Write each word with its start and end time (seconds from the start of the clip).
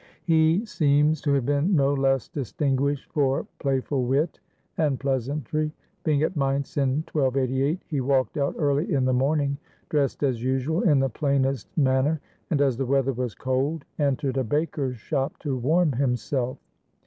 He 0.23 0.65
seems 0.65 1.21
to 1.21 1.33
have 1.33 1.45
been 1.45 1.75
no 1.75 1.93
less 1.93 2.27
distinguished 2.27 3.05
for 3.13 3.45
play 3.59 3.81
ful 3.81 4.05
wit 4.05 4.39
and 4.79 4.99
pleasantry. 4.99 5.71
Being 6.03 6.23
at 6.23 6.35
Mainz 6.35 6.75
in 6.77 7.03
1288, 7.13 7.83
he 7.85 8.01
walked 8.01 8.35
out 8.35 8.55
early 8.57 8.91
in 8.91 9.05
the 9.05 9.13
morning, 9.13 9.57
dressed 9.89 10.23
as 10.23 10.41
usual 10.43 10.81
in 10.81 10.97
the 10.97 11.09
plainest 11.09 11.67
manner, 11.77 12.19
and 12.49 12.61
as 12.61 12.77
the 12.77 12.85
weather 12.87 13.13
was 13.13 13.35
cold, 13.35 13.85
entered 13.99 14.37
a 14.37 14.43
baker's 14.43 14.97
shop 14.97 15.37
to 15.41 15.55
warm 15.55 15.91
himself. 15.91 16.57